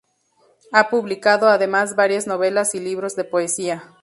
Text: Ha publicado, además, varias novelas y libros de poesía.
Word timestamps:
Ha 0.71 0.89
publicado, 0.89 1.47
además, 1.47 1.95
varias 1.95 2.25
novelas 2.25 2.73
y 2.73 2.79
libros 2.79 3.15
de 3.15 3.23
poesía. 3.23 3.95